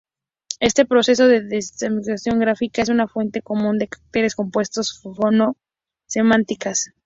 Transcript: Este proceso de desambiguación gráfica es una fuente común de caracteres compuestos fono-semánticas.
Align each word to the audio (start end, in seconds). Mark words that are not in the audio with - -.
Este 0.59 0.83
proceso 0.87 1.27
de 1.27 1.41
desambiguación 1.43 2.39
gráfica 2.39 2.81
es 2.81 2.89
una 2.89 3.07
fuente 3.07 3.43
común 3.43 3.77
de 3.77 3.87
caracteres 3.87 4.33
compuestos 4.33 4.99
fono-semánticas. 4.99 6.93